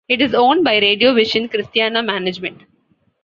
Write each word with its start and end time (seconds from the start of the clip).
It 0.07 0.19
is 0.19 0.33
owned 0.33 0.63
by 0.63 0.79
Radio 0.79 1.13
Vision 1.13 1.47
Cristiana 1.47 2.03
Management. 2.03 2.63